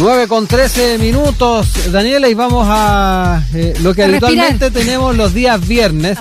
[0.00, 4.72] 9 con 13 minutos, Daniela, y vamos a eh, lo que A habitualmente respirar.
[4.86, 6.16] tenemos los días viernes.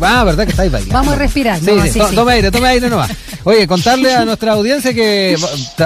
[0.00, 0.94] Ah, ¿verdad que estáis bailando?
[0.94, 1.60] Vamos a respirar.
[1.60, 2.14] Sí, no, sí, sí, to- sí.
[2.14, 3.10] tome aire, tome aire nomás.
[3.44, 5.36] Oye, contarle a nuestra audiencia que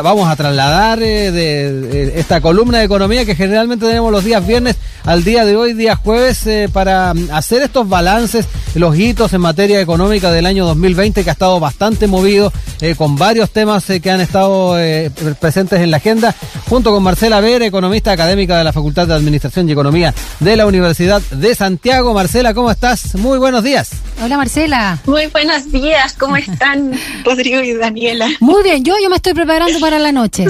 [0.04, 4.46] vamos a trasladar eh, de, de esta columna de economía que generalmente tenemos los días
[4.46, 8.46] viernes al día de hoy, día jueves, eh, para mm, hacer estos balances,
[8.76, 12.52] los hitos en materia económica del año 2020 que ha estado bastante movido,
[12.96, 16.34] con varios temas que han estado pre- presentes en la agenda,
[16.68, 20.66] junto con Marcela Vera, economista académica de la Facultad de Administración y Economía de la
[20.66, 22.14] Universidad de Santiago.
[22.14, 23.14] Marcela, ¿cómo estás?
[23.16, 23.90] Muy buenos días.
[24.22, 24.98] Hola Marcela.
[25.06, 26.92] Muy buenos días, ¿cómo están
[27.24, 28.28] Rodrigo y Daniela?
[28.40, 30.44] Muy bien, yo, yo me estoy preparando para la noche.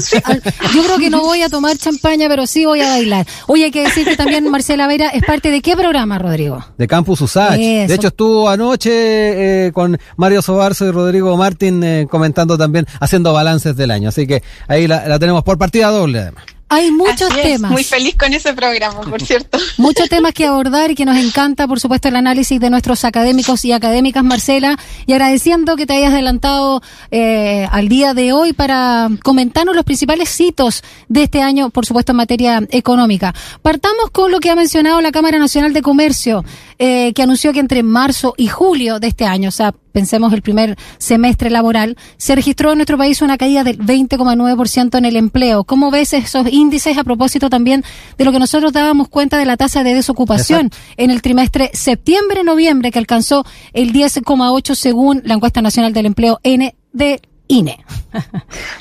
[0.74, 3.26] Yo creo que no voy a tomar champaña, pero sí voy a bailar.
[3.46, 6.62] Oye, hay que decir que también Marcela Vera es parte de qué programa, Rodrigo?
[6.76, 7.58] de Campus Usach.
[7.58, 7.88] Eso.
[7.88, 13.32] De hecho, estuvo anoche eh, con Mario Sobarzo y Rodrigo Martín eh, comentando también, haciendo
[13.32, 14.08] balances del año.
[14.08, 16.44] Así que ahí la, la tenemos por partida doble, además.
[16.72, 17.70] Hay muchos Así es, temas.
[17.70, 19.58] Muy feliz con ese programa, por cierto.
[19.76, 23.62] Muchos temas que abordar y que nos encanta, por supuesto, el análisis de nuestros académicos
[23.66, 29.10] y académicas, Marcela, y agradeciendo que te hayas adelantado eh, al día de hoy para
[29.22, 33.34] comentarnos los principales hitos de este año, por supuesto, en materia económica.
[33.60, 36.42] Partamos con lo que ha mencionado la Cámara Nacional de Comercio,
[36.84, 40.42] eh, que anunció que entre marzo y julio de este año, o sea, pensemos el
[40.42, 45.62] primer semestre laboral, se registró en nuestro país una caída del 20,9% en el empleo.
[45.62, 47.84] ¿Cómo ves esos índices a propósito también
[48.18, 52.90] de lo que nosotros dábamos cuenta de la tasa de desocupación en el trimestre septiembre-noviembre
[52.90, 57.20] que alcanzó el 10,8 según la encuesta nacional del empleo N de
[57.52, 57.84] INE?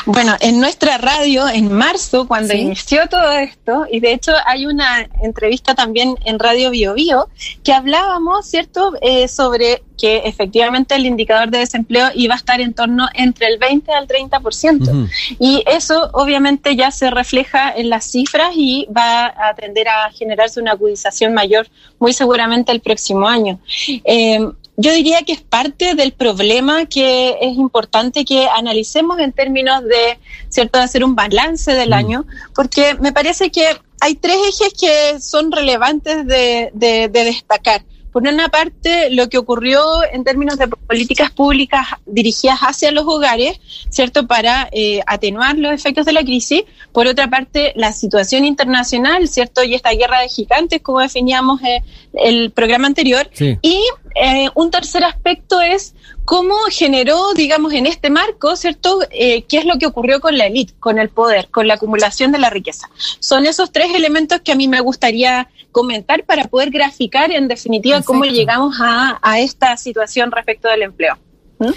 [0.05, 2.59] Bueno, en nuestra radio, en marzo, cuando Sí.
[2.59, 7.29] inició todo esto, y de hecho hay una entrevista también en Radio Bio Bio,
[7.63, 12.73] que hablábamos, ¿cierto?, Eh, sobre que efectivamente el indicador de desempleo iba a estar en
[12.73, 14.89] torno entre el 20 al 30%.
[14.89, 15.07] Ujú.
[15.39, 20.59] Y eso obviamente ya se refleja en las cifras y va a tender a generarse
[20.59, 21.67] una agudización mayor
[21.99, 23.59] muy seguramente el próximo año.
[24.03, 24.39] Eh,
[24.77, 30.17] yo diría que es parte del problema que es importante que analicemos en términos de,
[30.49, 31.93] ¿cierto?, de hacer un balance del Mm.
[31.93, 33.65] año, porque me parece que
[33.99, 37.83] hay tres ejes que son relevantes de, de- de destacar.
[38.11, 43.59] Por una parte, lo que ocurrió en términos de políticas públicas dirigidas hacia los hogares,
[43.89, 44.27] ¿cierto?
[44.27, 46.63] Para eh, atenuar los efectos de la crisis.
[46.91, 49.63] Por otra parte, la situación internacional, ¿cierto?
[49.63, 51.83] Y esta guerra de gigantes, como definíamos eh,
[52.13, 53.29] el programa anterior.
[53.33, 53.57] Sí.
[53.61, 53.81] Y
[54.15, 55.93] eh, un tercer aspecto es
[56.31, 58.99] cómo generó, digamos, en este marco, ¿cierto?
[59.11, 62.31] Eh, ¿Qué es lo que ocurrió con la élite, con el poder, con la acumulación
[62.31, 62.89] de la riqueza?
[63.19, 68.01] Son esos tres elementos que a mí me gustaría comentar para poder graficar, en definitiva,
[68.01, 71.17] cómo llegamos a, a esta situación respecto del empleo.
[71.59, 71.71] ¿Mm?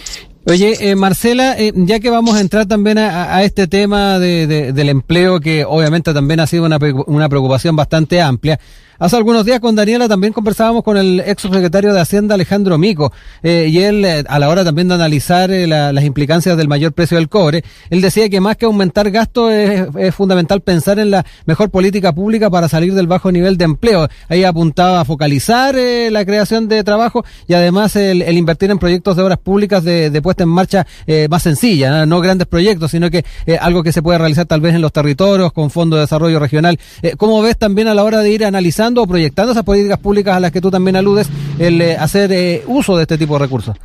[0.47, 4.47] Oye, eh, Marcela, eh, ya que vamos a entrar también a, a este tema de,
[4.47, 8.61] de- del empleo, que obviamente también ha sido una, una preocupación bastante amplia.
[8.99, 13.13] Hace algunos días con Daniela también conversábamos con el ex secretario de Hacienda, Alejandro Mico,
[13.43, 16.69] eh, y él, eh, a la hora también de analizar eh, la- las implicancias del
[16.69, 21.11] mayor precio del cobre, él decía que más que aumentar gastos es, fundamental pensar en
[21.11, 24.09] la mejor política pública para salir del bajo nivel de empleo.
[24.29, 29.17] Ahí apuntaba a focalizar la creación de trabajo y además el, el invertir en proyectos
[29.17, 30.87] de obras públicas de, puesta en marcha
[31.29, 32.21] más sencilla, ¿no?
[32.21, 33.25] grandes proyectos, sino que
[33.61, 36.79] algo que se puede realizar tal vez en los territorios con Fondo de Desarrollo Regional.
[37.17, 40.41] ¿Cómo ves también a la hora de ir analizando o proyectando esas políticas públicas a
[40.41, 41.29] las que tú también aludes,
[41.59, 43.77] el eh, hacer eh, uso de este tipo de recursos?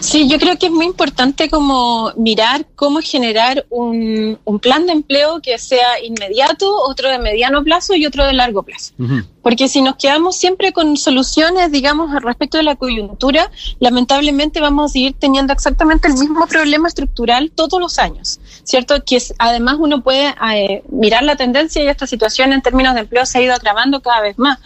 [0.00, 4.92] Sí, yo creo que es muy importante como mirar cómo generar un, un plan de
[4.92, 8.92] empleo que sea inmediato, otro de mediano plazo y otro de largo plazo.
[9.44, 14.90] Porque si nos quedamos siempre con soluciones, digamos, al respecto de la coyuntura, lamentablemente vamos
[14.90, 19.04] a seguir teniendo exactamente el mismo problema estructural todos los años, ¿cierto?
[19.04, 23.00] Que es- además uno puede eh, mirar la tendencia y esta situación en términos de
[23.00, 24.58] empleo se ha ido agravando cada vez más.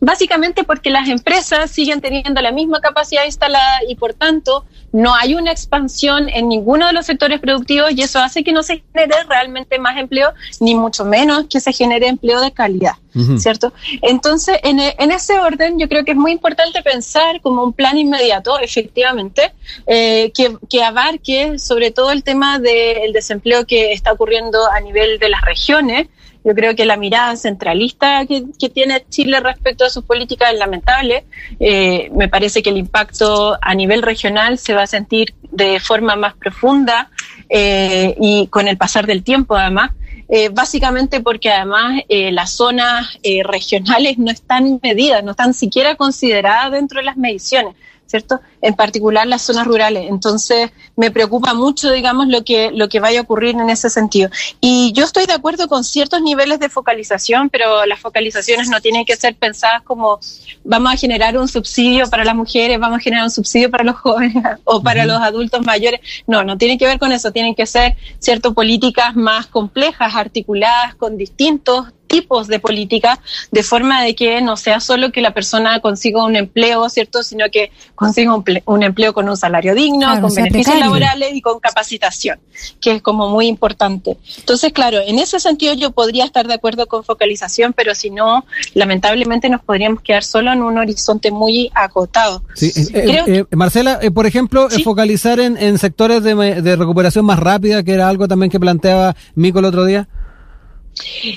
[0.00, 5.34] Básicamente porque las empresas siguen teniendo la misma capacidad instalada y por tanto no hay
[5.34, 9.14] una expansión en ninguno de los sectores productivos y eso hace que no se genere
[9.28, 12.92] realmente más empleo, ni mucho menos que se genere empleo de calidad.
[13.38, 13.72] ¿Cierto?
[14.02, 17.72] Entonces, en, e- en ese orden, yo creo que es muy importante pensar como un
[17.72, 19.52] plan inmediato, efectivamente,
[19.86, 25.18] eh, que, que abarque sobre todo el tema del desempleo que está ocurriendo a nivel
[25.18, 26.08] de las regiones.
[26.44, 30.58] Yo creo que la mirada centralista que, que tiene Chile respecto a sus políticas es
[30.58, 31.24] lamentable.
[31.58, 36.14] Eh, me parece que el impacto a nivel regional se va a sentir de forma
[36.14, 37.10] más profunda
[37.48, 39.90] eh, y con el pasar del tiempo, además.
[40.28, 45.94] Eh, básicamente porque además eh, las zonas eh, regionales no están medidas, no están siquiera
[45.94, 47.76] consideradas dentro de las mediciones.
[48.06, 48.40] ¿Cierto?
[48.62, 50.06] En particular las zonas rurales.
[50.08, 54.30] Entonces, me preocupa mucho, digamos, lo que, lo que vaya a ocurrir en ese sentido.
[54.60, 59.04] Y yo estoy de acuerdo con ciertos niveles de focalización, pero las focalizaciones no tienen
[59.04, 60.20] que ser pensadas como
[60.64, 63.96] vamos a generar un subsidio para las mujeres, vamos a generar un subsidio para los
[63.96, 66.00] jóvenes o para los adultos mayores.
[66.26, 70.94] No, no tiene que ver con eso, tienen que ser, cierto, políticas más complejas, articuladas
[70.94, 73.20] con distintos tipos de política,
[73.50, 77.22] de forma de que no sea solo que la persona consiga un empleo, ¿cierto?
[77.22, 78.34] Sino que consiga
[78.66, 82.38] un, empleo con un salario digno, con beneficios laborales y con capacitación,
[82.80, 84.16] que es como muy importante.
[84.38, 88.44] Entonces, claro, en ese sentido yo podría estar de acuerdo con focalización, pero si no,
[88.74, 92.42] lamentablemente nos podríamos quedar solo en un horizonte muy acotado.
[92.54, 97.38] Sí, eh, eh, eh, Marcela, por ejemplo, focalizar en, en sectores de, de recuperación más
[97.38, 100.08] rápida, que era algo también que planteaba Mico el otro día.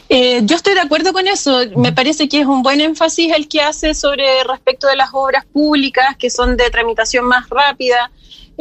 [0.08, 1.60] Eh, yo estoy de acuerdo con eso.
[1.76, 5.46] Me parece que es un buen énfasis el que hace sobre respecto de las obras
[5.46, 8.12] públicas que son de tramitación más rápida,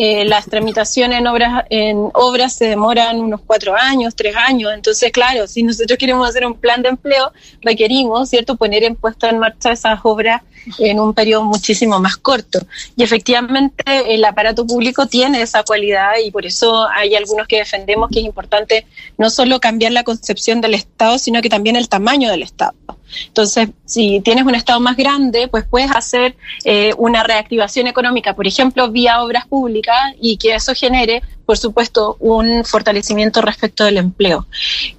[0.00, 4.72] eh, las tramitaciones en obras, en obras se demoran unos cuatro años, tres años.
[4.72, 9.26] Entonces, claro, si nosotros queremos hacer un plan de empleo, requerimos, ¿cierto?, poner en puesto
[9.26, 10.42] en marcha esas obras
[10.78, 12.60] en un periodo muchísimo más corto.
[12.94, 18.08] Y efectivamente, el aparato público tiene esa cualidad y por eso hay algunos que defendemos
[18.08, 18.86] que es importante
[19.16, 22.74] no solo cambiar la concepción del Estado, sino que también el tamaño del Estado.
[23.26, 28.46] Entonces, si tienes un Estado más grande, pues puedes hacer eh, una reactivación económica, por
[28.46, 34.46] ejemplo, vía obras públicas, y que eso genere, por supuesto, un fortalecimiento respecto del empleo.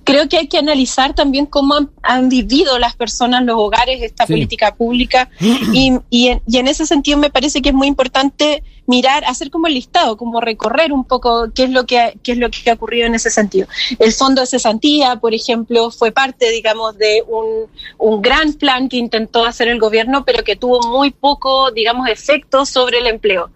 [0.04, 4.74] Creo que hay que analizar también cómo han, vivido las personas, los hogares, esta política
[4.74, 9.68] pública, y, y, en, ese sentido me parece que es muy importante mirar, hacer como
[9.68, 12.74] el listado, como recorrer un poco qué es lo que, qué es lo que ha
[12.74, 13.68] ocurrido en ese sentido.
[14.00, 17.68] El fondo de cesantía, por ejemplo, fue parte, digamos, de un,
[18.00, 22.66] un gran plan que intentó hacer el gobierno, pero que tuvo muy poco, digamos, efecto
[22.66, 23.52] sobre el empleo.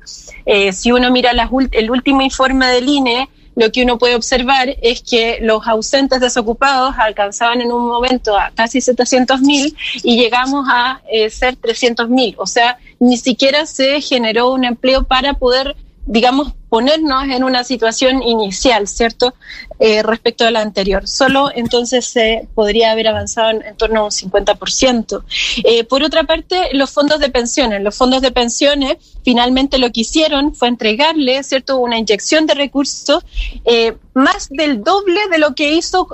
[0.45, 1.31] Eh, si uno mira
[1.71, 6.95] el último informe del INE, lo que uno puede observar es que los ausentes desocupados
[6.97, 12.35] alcanzaban en un momento a casi 700 mil y llegamos a eh, ser 300 mil.
[12.37, 18.23] O sea, ni siquiera se generó un empleo para poder, digamos, ponernos en una situación
[18.23, 19.35] inicial, ¿cierto?
[19.79, 21.07] Eh, respecto a la anterior.
[21.07, 25.23] Solo entonces se podría haber avanzado en, torno a un 50%.
[25.63, 27.81] Eh, por otra parte, los fondos de pensiones.
[27.81, 33.23] Los fondos de pensiones finalmente lo que hicieron fue entregarle, ¿cierto?, una inyección de recursos
[33.65, 36.07] eh, más del doble de lo que hizo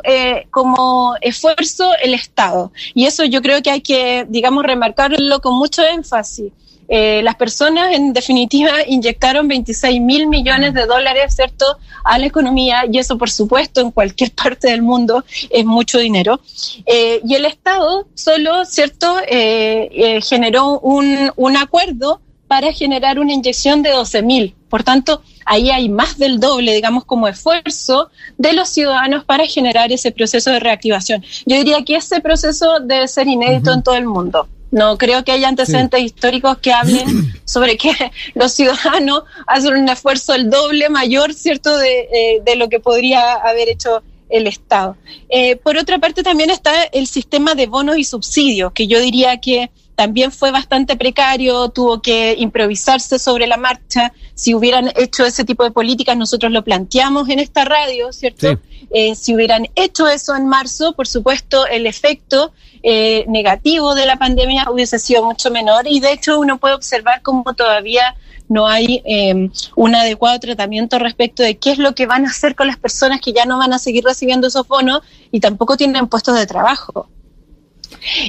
[0.51, 2.71] como esfuerzo el Estado.
[2.93, 6.51] Y eso yo creo que hay que, digamos, remarcarlo con mucho énfasis.
[6.89, 11.65] Eh, las personas, en definitiva, inyectaron 26 mil millones de dólares, ¿cierto?,
[12.03, 16.39] a la economía, y eso, por supuesto, en cualquier parte del mundo es mucho dinero.
[16.85, 23.83] Eh, y el Estado solo, ¿cierto?, eh, generó un, un acuerdo para generar una inyección
[23.83, 24.55] de 12 mil.
[24.69, 28.09] Por tanto, ahí hay más del doble, digamos, como esfuerzo
[28.39, 31.23] de los ciudadanos para generar ese proceso de reactivación.
[31.45, 34.47] Yo diría que ese proceso debe ser inédito en todo el mundo.
[34.71, 37.91] No creo que haya antecedentes históricos que hablen sobre que
[38.35, 43.33] los ciudadanos hacen un esfuerzo el doble mayor, ¿cierto?, de, eh, de lo que podría
[43.33, 44.95] haber hecho el Estado.
[45.27, 49.39] Eh, por otra parte, también está el sistema de bonos y subsidios, que yo diría
[49.41, 54.13] que también fue bastante precario, tuvo que improvisarse sobre la marcha.
[54.33, 58.59] Si hubieran hecho ese tipo de políticas, nosotros lo planteamos en esta radio, ¿cierto?
[58.91, 64.17] Eh, si hubieran hecho eso en marzo, por supuesto, el efecto eh, negativo de la
[64.17, 68.15] pandemia hubiese sido mucho menor y de hecho uno puede observar cómo todavía
[68.47, 72.55] no hay eh, un adecuado tratamiento respecto de qué es lo que van a hacer
[72.55, 76.07] con las personas que ya no van a seguir recibiendo esos bonos y tampoco tienen
[76.07, 77.07] puestos de trabajo.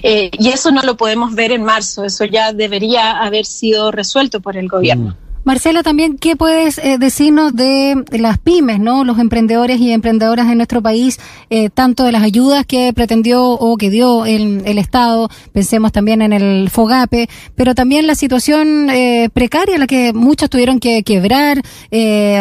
[0.02, 4.40] Eh, y eso no lo podemos ver en marzo, eso ya debería haber sido resuelto
[4.40, 5.10] por el gobierno.
[5.10, 5.29] Mm.
[5.42, 10.58] Marcela, también, ¿qué puedes eh, decirnos de las pymes, no los emprendedores y emprendedoras en
[10.58, 11.18] nuestro país,
[11.48, 16.32] eh, tanto de las ayudas que pretendió o que dio el, Estado, pensemos también en
[16.32, 21.62] el FOGAPE, pero también la situación eh, precaria, la que muchos tuvieron que quebrar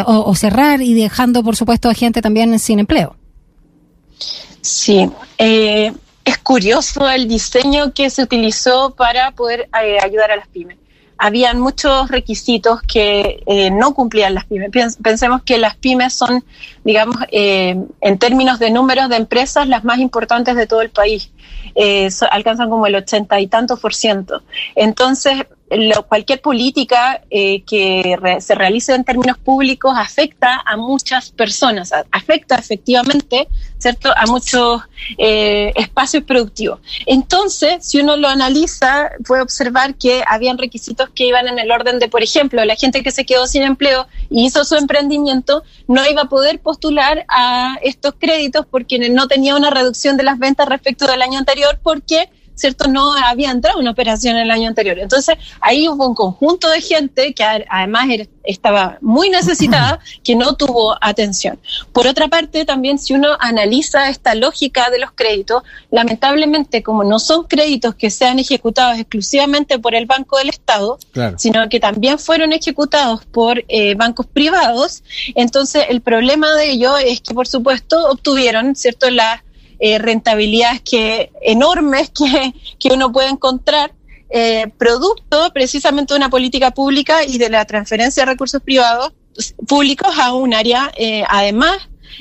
[0.06, 3.15] o, cerrar y dejando, por supuesto, a gente también sin empleo?
[4.62, 10.77] Sí, es curioso el diseño que se utilizó para poder ayudar a las pymes
[11.19, 14.97] habían muchos requisitos que eh, no cumplían las pymes.
[15.03, 16.45] Pensemos que las pymes son,
[16.85, 21.29] digamos, eh, en términos de números de empresas, las más importantes de todo el país.
[21.75, 24.41] Eh, alcanzan como el ochenta y tantos por ciento.
[24.75, 25.45] Entonces,
[26.07, 33.47] cualquier política eh, que se realice en términos públicos afecta a muchas personas, afecta efectivamente,
[33.77, 34.81] ¿cierto?, a muchos
[35.17, 36.79] eh, espacios productivos.
[37.05, 41.99] Entonces, si uno lo analiza, puede observar que habían requisitos que iban en el orden
[41.99, 46.05] de, por ejemplo, la gente que se quedó sin empleo y hizo su emprendimiento no
[46.09, 50.67] iba a poder postular a estos créditos porque no tenía una reducción de las ventas
[50.67, 52.87] respecto del año anterior porque ¿cierto?
[52.87, 54.99] No había entrado una operación el año anterior.
[54.99, 58.07] Entonces, ahí hubo un conjunto de gente que además
[58.43, 61.59] estaba muy necesitada, que no tuvo atención.
[61.93, 67.19] Por otra parte, también si uno analiza esta lógica de los créditos, lamentablemente, como no
[67.19, 70.97] son créditos que sean ejecutados exclusivamente por el Banco del Estado,
[71.37, 75.03] sino que también fueron ejecutados por eh, bancos privados,
[75.35, 79.41] entonces el problema de ello es que, por supuesto, obtuvieron, ¿cierto?, las
[79.79, 83.93] eh, rentabilidades que, enormes que, que uno puede encontrar,
[84.31, 89.13] eh, producto precisamente de una política pública y de la transferencia de recursos privados
[89.67, 91.77] públicos a un área, eh, además,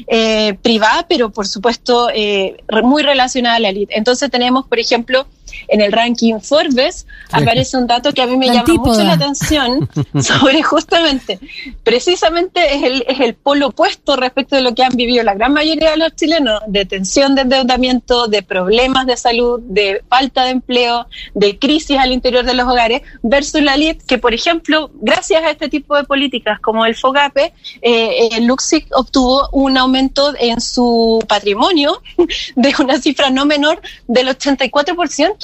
[0.06, 3.96] eh, privada, pero por supuesto eh, muy relacionada a la élite.
[3.98, 5.26] Entonces tenemos, por ejemplo,
[5.68, 9.88] en el ranking Forbes aparece un dato que a mí me llama mucho la atención
[10.20, 11.38] sobre justamente,
[11.82, 15.52] precisamente es el, es el polo opuesto respecto de lo que han vivido la gran
[15.52, 20.50] mayoría de los chilenos, de tensión de endeudamiento, de problemas de salud, de falta de
[20.50, 25.42] empleo, de crisis al interior de los hogares, versus la elite, que por ejemplo, gracias
[25.42, 27.52] a este tipo de políticas como el FOGAPE,
[27.82, 32.02] eh, eh Luxic obtuvo un aumento en su patrimonio
[32.56, 35.37] de una cifra no menor del 84%.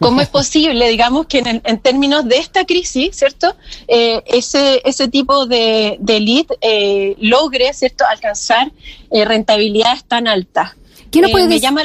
[0.00, 3.54] ¿Cómo es posible, digamos, que en, términos de esta crisis, ¿cierto?
[3.88, 8.72] Eh, ese, ese tipo de, de elite eh, logre, ¿cierto?, alcanzar
[9.10, 10.72] eh, rentabilidades tan altas.
[11.14, 11.82] me, llama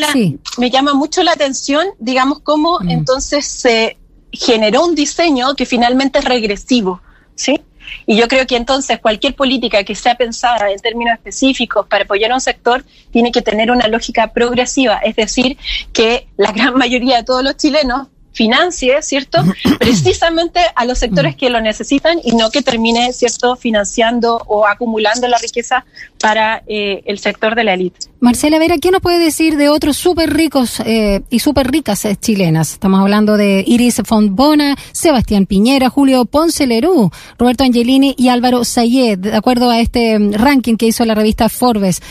[0.57, 2.89] me llama mucho la atención, digamos, cómo mm.
[2.89, 3.97] entonces se
[4.31, 7.01] generó un diseño que finalmente es regresivo,
[7.35, 7.59] ¿sí?
[8.05, 12.31] Y yo creo que entonces cualquier política que sea pensada en términos específicos para apoyar
[12.31, 15.57] a un sector tiene que tener una lógica progresiva, es decir,
[15.93, 19.43] que la gran mayoría de todos los chilenos financie, ¿cierto?
[19.79, 25.27] Precisamente a los sectores que lo necesitan y no que termine, ¿cierto?, financiando o acumulando
[25.27, 25.85] la riqueza
[26.19, 28.07] para eh, el sector de la élite.
[28.19, 32.15] Marcela Vera, ¿qué nos puede decir de otros súper ricos eh, y súper ricas eh,
[32.15, 32.73] chilenas?
[32.73, 39.19] Estamos hablando de Iris Fontbona, Sebastián Piñera, Julio Ponce Lerú, Roberto Angelini y Álvaro Sayed,
[39.19, 42.01] de acuerdo a este mm, ranking que hizo la revista Forbes,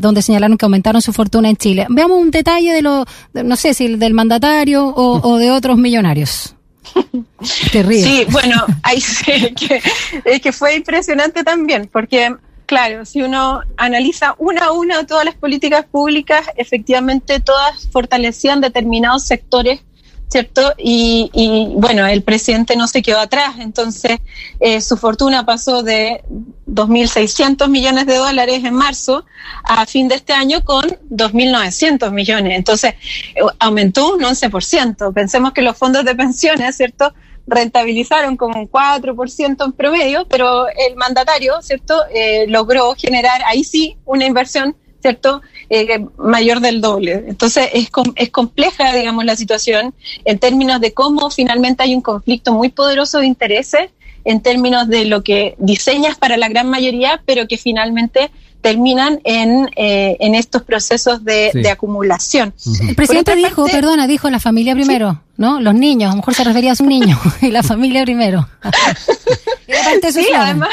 [0.00, 1.86] donde señalaron que aumentaron su fortuna en Chile.
[1.88, 6.54] Veamos un detalle de lo, no sé si del mandatario o, de otros millonarios.
[7.42, 9.82] Sí, bueno, ahí sí, que,
[10.24, 12.34] es que fue impresionante también, porque
[12.66, 19.26] Claro, si uno analiza una a una todas las políticas públicas, efectivamente todas fortalecían determinados
[19.26, 19.80] sectores,
[20.28, 20.72] ¿cierto?
[20.78, 24.18] Y, bueno, el presidente no se quedó atrás, entonces
[24.60, 26.24] eh, su fortuna pasó de
[26.66, 29.26] 2.600 millones de dólares en marzo
[29.62, 32.94] a fin de este año con 2.900 millones, entonces
[33.34, 35.12] eh, aumentó un 11%.
[35.12, 37.12] Pensemos que los fondos de pensiones, ¿cierto?
[37.46, 43.96] Rentabilizaron como un 4% en promedio, pero el mandatario, ¿cierto?, eh, logró generar ahí sí
[44.04, 47.24] una inversión, ¿cierto?, eh, mayor del doble.
[47.26, 52.52] Entonces es, es compleja, digamos, la situación en términos de cómo finalmente hay un conflicto
[52.52, 53.90] muy poderoso de intereses
[54.24, 58.30] en términos de lo que diseñas para la gran mayoría, pero que finalmente
[58.64, 62.54] terminan en, eh, en estos procesos de, acumulación.
[62.88, 65.60] El presidente dijo, perdona, dijo la familia primero, ¿no?
[65.60, 68.48] Los niños, a lo mejor se refería a su niño, y la familia primero.
[70.10, 70.70] sí, además,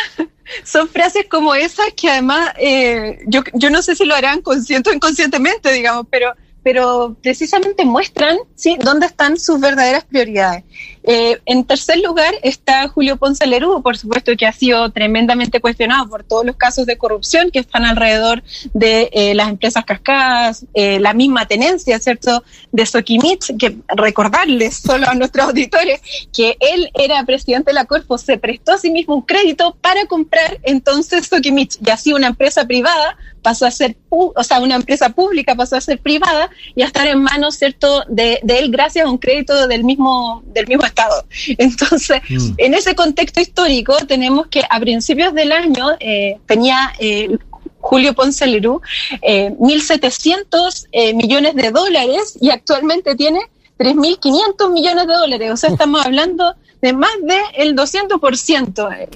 [0.64, 4.90] son frases como esas que además, eh, yo, yo no sé si lo harán consciente
[4.90, 6.34] o inconscientemente, digamos, pero
[6.64, 8.78] pero precisamente muestran ¿sí?
[8.80, 10.64] dónde están sus verdaderas prioridades.
[11.04, 16.08] Eh, en tercer lugar está Julio Ponce Lerú, por supuesto que ha sido tremendamente cuestionado
[16.08, 18.44] por todos los casos de corrupción que están alrededor
[18.74, 25.08] de eh, las empresas cascadas, eh, la misma tenencia, ¿cierto?, de Soquimich, que recordarles solo
[25.10, 29.16] a nuestros auditores que él era presidente de la Corpo, se prestó a sí mismo
[29.16, 34.44] un crédito para comprar entonces Soquimich, y así una empresa privada pasó a ser, o
[34.44, 38.40] sea, una empresa pública pasó a ser privada y a estar en manos, ¿cierto?, de,
[38.44, 41.26] de él gracias a un crédito del mismo, del mismo Estado.
[41.58, 42.54] Entonces, mm.
[42.58, 46.94] en ese contexto histórico tenemos que a principios del año eh, tenía...
[47.00, 47.38] Eh,
[47.84, 48.80] Julio Ponce Lerú,
[49.24, 53.40] eh, 1.700 eh, millones de dólares y actualmente tiene
[53.80, 55.52] 3.500 millones de dólares.
[55.52, 57.12] O sea, estamos hablando de más
[57.58, 59.08] del 200%.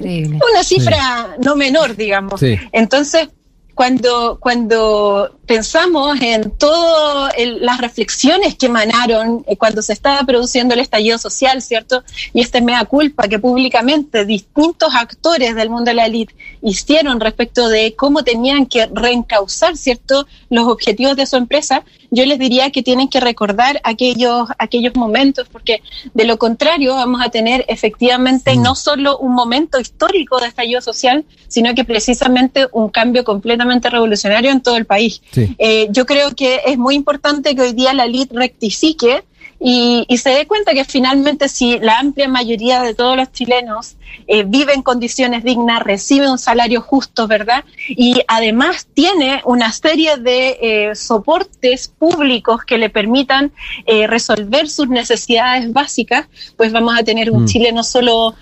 [0.51, 2.41] Una cifra no menor, digamos.
[2.71, 3.29] Entonces,
[3.75, 10.79] cuando, cuando pensamos en todas las reflexiones que emanaron eh, cuando se estaba produciendo el
[10.79, 12.03] estallido social, ¿cierto?
[12.33, 17.67] Y esta mea culpa que públicamente distintos actores del mundo de la élite hicieron respecto
[17.67, 21.83] de cómo tenían que reencauzar, ¿cierto?, los objetivos de su empresa,
[22.15, 25.81] yo les diría que tienen que recordar aquellos, aquellos momentos, porque
[26.13, 31.25] de lo contrario vamos a tener efectivamente no solo un momento histórico de estallido social,
[31.47, 35.21] sino que precisamente un cambio completamente revolucionario en todo el país.
[35.35, 39.23] Eh, yo creo que es muy importante que hoy día la elite rectifique
[39.67, 43.95] y, se dé cuenta que finalmente si la amplia mayoría de todos los chilenos
[44.27, 47.63] eh, vive en condiciones dignas, recibe un salario justo, ¿verdad?
[47.89, 53.53] Y además tiene una serie de eh, soportes públicos que le permitan
[53.87, 57.47] eh, resolver sus necesidades básicas, pues vamos a tener un mm.
[57.47, 58.35] Chile no solo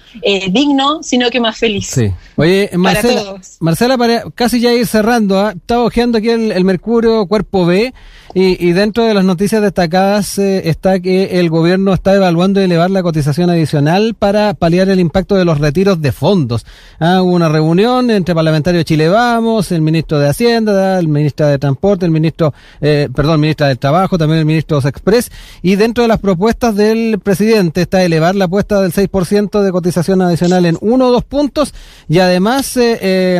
[0.50, 1.88] digno, sino que más feliz.
[1.88, 2.12] Sí.
[2.36, 5.54] Oye, Marcela, Marcela para casi ya ir cerrando, ¿ah?
[5.56, 7.94] estaba ojeando aquí el, el Mercurio Cuerpo B.
[8.36, 13.04] Y, dentro de las noticias destacadas eh, está que el gobierno está evaluando elevar la
[13.04, 16.66] cotización adicional para paliar el impacto de los retiros de fondos.
[17.00, 21.46] Ah, hubo una reunión entre parlamentarios de Chile Vamos, el ministro de Hacienda, el ministro
[21.46, 25.32] de Transporte, el ministro, eh, perdón, ministra del Trabajo, también el ministro Express.
[25.62, 30.24] Y dentro de las propuestas del presidente está elevar la apuesta del 6% de cotización
[30.24, 31.72] adicional en uno o dos puntos
[32.10, 33.40] y además eh, eh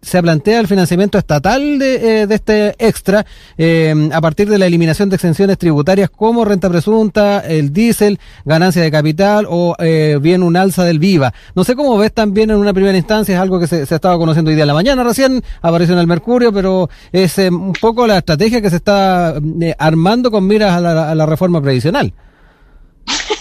[0.00, 3.26] se plantea el financiamiento estatal de, de este extra
[4.12, 8.90] a partir de la eliminación de exenciones tributarias como renta presunta, el diésel, ganancia de
[8.90, 11.32] capital o eh, bien un alza del VIVA.
[11.54, 14.50] No sé cómo ves también en una primera instancia, es algo que se, estaba conociendo
[14.50, 18.06] hoy día en la mañana recién, apareció en el Mercurio, pero es eh, un poco
[18.06, 22.12] la estrategia que se está eh, armando con miras a la, a la reforma previsional.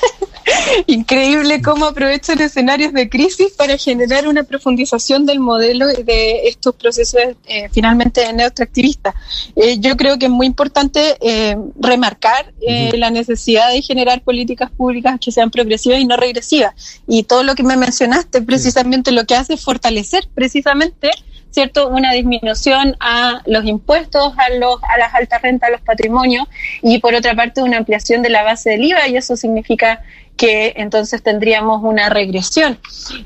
[0.88, 7.22] Increíble cómo aprovechan escenarios de crisis para generar una profundización del modelo de estos procesos
[7.46, 9.16] eh, finalmente neoextractivistas.
[9.56, 12.54] Eh, yo creo que es muy importante eh, remarcar
[12.94, 16.74] la necesidad de generar políticas públicas que sean progresivas y no regresivas.
[17.08, 21.12] Y todo lo que me mencionaste, precisamente lo que hace es fortalecer precisamente
[21.58, 21.88] ¿cierto?
[21.88, 26.46] Una disminución a los impuestos, a, los, a las altas rentas, a los patrimonios
[26.84, 30.04] y por otra parte una ampliación de la base del IVA y eso significa
[30.36, 32.78] que entonces tendríamos una regresión,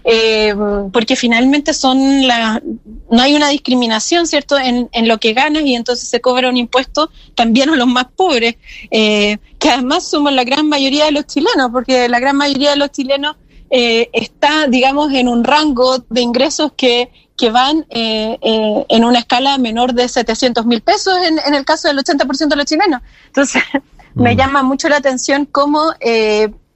[0.06, 0.56] eh,
[0.94, 2.64] porque finalmente son la,
[3.10, 6.56] no hay una discriminación, ¿cierto?, en, en, lo que ganas y entonces se cobra un
[6.56, 8.56] impuesto también a los más pobres,
[8.92, 12.78] eh, que además somos la gran mayoría de los chilenos, porque la gran mayoría de
[12.78, 13.36] los chilenos
[13.74, 17.10] eh, está, digamos, en un rango de ingresos que,
[17.42, 21.98] que van en una escala menor de 700 mil pesos en, en, el caso del
[21.98, 23.02] 80% de los chilenos.
[23.26, 23.64] Entonces,
[24.14, 24.38] me mm.
[24.38, 25.92] llama mucho la atención cómo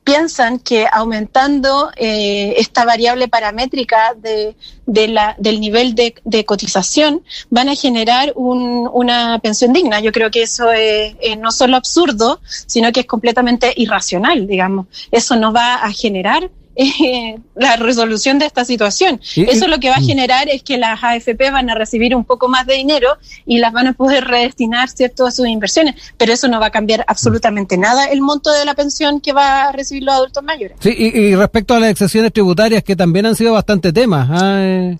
[0.04, 4.56] piensan que aumentando eh, esta variable paramétrica de,
[4.88, 10.00] de la, del nivel de, de, cotización van a generar un, una pensión digna.
[10.00, 14.88] Yo creo que eso es, no solo absurdo, sino que es completamente irracional, digamos.
[15.12, 19.22] Eso no va a generar eh, la resolución de esta situación.
[19.36, 20.06] Eso lo que va a mm.
[20.06, 23.10] generar es que las AFP van a recibir un poco más de dinero
[23.46, 26.72] y las van a poder redestinar cierto a sus inversiones, pero eso no va a
[26.72, 30.78] cambiar absolutamente nada el monto de la pensión que va a recibir los adultos mayores.
[30.80, 34.28] Sí, y, respecto a las excepciones tributarias que también han sido bastante temas.
[34.32, 34.58] ¿ah?
[34.60, 34.98] Eh.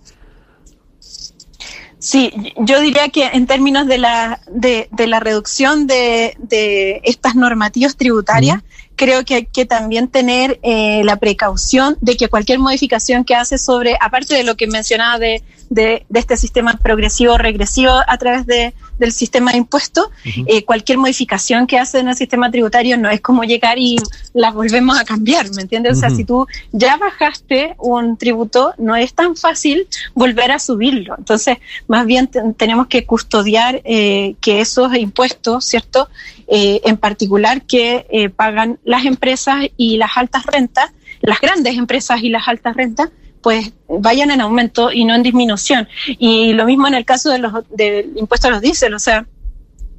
[2.06, 7.34] Sí, yo diría que en términos de la, de, de la reducción de, de estas
[7.34, 8.62] normativas tributarias,
[8.96, 13.58] creo que hay que también tener eh, la precaución de que cualquier modificación que hace
[13.58, 18.74] sobre, aparte de lo que mencionaba de, de, este sistema progresivo regresivo a través de,
[19.00, 23.22] del sistema de impuestos, eh, cualquier modificación que hace en el sistema tributario no es
[23.22, 23.98] como llegar y
[24.34, 25.98] la volvemos a cambiar, ¿me entiendes?
[25.98, 31.16] O sea, si tú ya bajaste un tributo, no es tan fácil volver a subirlo.
[31.18, 36.10] Entonces, más bien tenemos que custodiar eh, que esos impuestos, ¿cierto?
[36.48, 42.30] Eh, en particular que pagan las empresas y las altas rentas, las grandes empresas y
[42.30, 43.10] las altas rentas,
[43.46, 45.88] pues vayan en aumento y no en disminución.
[46.08, 49.28] Y lo mismo en el caso de los, del impuesto a los diésel, o sea,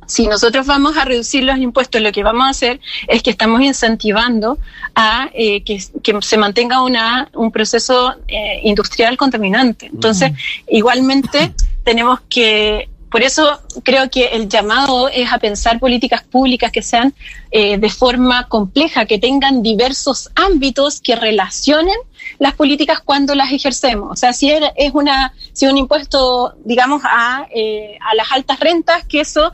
[0.09, 3.61] si nosotros vamos a reducir los impuestos, lo que vamos a hacer es que estamos
[3.61, 4.59] incentivando
[4.97, 8.17] a eh, que, se mantenga una, un proceso
[8.65, 9.87] industrial contaminante.
[9.87, 10.33] Entonces,
[10.67, 11.53] igualmente
[11.85, 17.15] tenemos que por eso creo que el llamado es a pensar políticas públicas que sean
[17.53, 21.95] eh, de forma compleja, que tengan diversos ámbitos que relacionen
[22.39, 24.11] las políticas cuando las ejercemos.
[24.13, 29.05] O sea, si es una, si un impuesto, digamos, a, eh, a las altas rentas,
[29.05, 29.53] que eso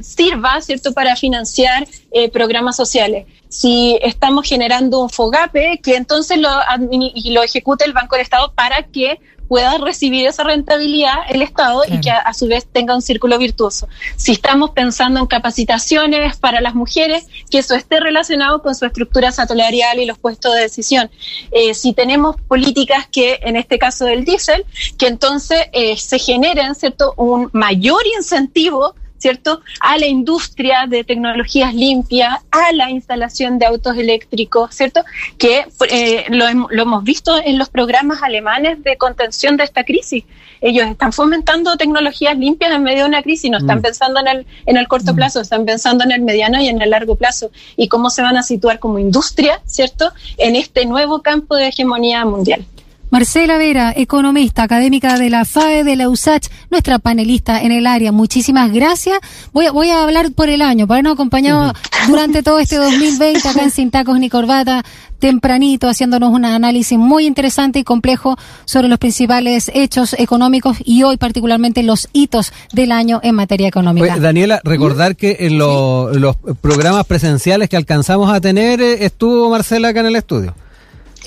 [0.00, 3.26] sirva, ¿cierto?, para financiar eh, programas sociales.
[3.48, 6.50] Si estamos generando un FOGAPE, que entonces lo,
[6.90, 11.82] y lo ejecute el Banco del Estado para que pueda recibir esa rentabilidad el Estado
[11.88, 13.88] y que a, su vez tenga un círculo virtuoso.
[14.16, 19.32] Si estamos pensando en capacitaciones para las mujeres, que eso esté relacionado con su estructura
[19.32, 21.10] salarial y los puestos de decisión.
[21.50, 22.07] Eh, si tenemos
[22.46, 24.64] políticas que, en este caso del diésel,
[24.96, 29.60] que entonces eh, se generen, ¿cierto?, un mayor incentivo ¿cierto?
[29.80, 35.04] A la industria de tecnologías limpias, a la instalación de autos eléctricos, ¿cierto?
[35.36, 40.24] Que eh, lo, hemos visto en los programas alemanes de contención de esta crisis.
[40.60, 43.82] Ellos están fomentando tecnologías limpias en medio de una crisis, no están mm.
[43.82, 45.16] pensando en el, en el corto mm.
[45.16, 48.36] plazo, están pensando en el mediano y en el largo plazo y cómo se van
[48.36, 50.12] a situar como industria, ¿cierto?
[50.36, 52.64] En este nuevo campo de hegemonía mundial.
[53.10, 58.12] Marcela Vera, economista, académica de la FAE, de la USACH, nuestra panelista en el área.
[58.12, 59.18] Muchísimas gracias.
[59.52, 61.72] Voy a, voy a hablar por el año, por habernos acompañado
[62.06, 64.84] durante todo este 2020 acá en Sin Tacos ni Corbata,
[65.18, 71.16] tempranito, haciéndonos un análisis muy interesante y complejo sobre los principales hechos económicos y hoy
[71.16, 74.18] particularmente los hitos del año en materia económica.
[74.18, 80.00] Daniela, recordar que en los programas presenciales que alcanzamos a tener eh, estuvo Marcela acá
[80.00, 80.54] en el estudio.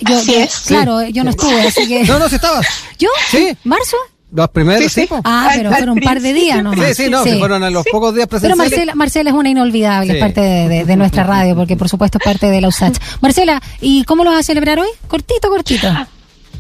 [0.01, 0.19] Yo,
[0.67, 2.03] Claro, yo no estuve, así que.
[2.05, 2.65] No, no, si estabas.
[2.97, 3.09] ¿Yo?
[3.29, 3.55] Sí.
[3.63, 3.97] ¿Marzo?
[4.33, 5.09] Los primeros, sí.
[5.25, 6.73] Ah, pero fueron un par de días ¿no?
[6.73, 8.57] Sí, sí, no, fueron a los pocos días presenciales.
[8.57, 12.17] Pero Marcela, Marcela es una inolvidable, es parte de, de, nuestra radio, porque por supuesto
[12.17, 12.97] es parte de la USACH.
[13.19, 14.87] Marcela, ¿y cómo lo vas a celebrar hoy?
[15.07, 15.87] Cortito, cortito.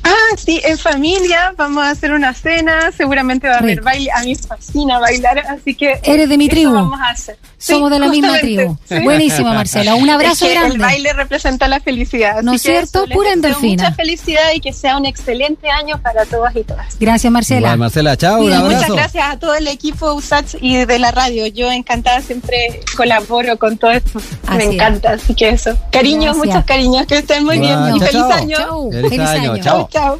[0.03, 4.23] Ah, sí, en familia, vamos a hacer una cena, seguramente va a haber baile, a
[4.23, 5.99] mí fascina bailar, así que...
[6.03, 6.73] Eres de mi tribu.
[6.73, 7.37] Vamos a hacer.
[7.57, 8.75] Somos de la misma tribu.
[9.03, 10.75] Buenísima, Marcela, un abrazo grande.
[10.75, 12.41] El baile representa la felicidad.
[12.41, 13.05] ¿No es cierto?
[13.13, 13.83] Pura endorfina.
[13.83, 16.97] Mucha felicidad y que sea un excelente año para todas y todas.
[16.99, 17.75] Gracias, Marcela.
[17.77, 18.75] Marcela, chao, un abrazo.
[18.75, 21.45] Muchas gracias a todo el equipo USATS y de la radio.
[21.47, 24.19] Yo encantada siempre colaboro con todo esto.
[24.57, 25.77] me encanta, así que eso.
[25.91, 27.77] Cariños, muchos cariños, que estén muy bien.
[27.95, 28.57] Y feliz año.
[28.91, 29.57] Feliz, año.
[29.59, 29.87] Chao.
[29.91, 30.19] Chao.